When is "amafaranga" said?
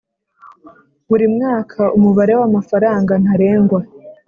2.47-3.13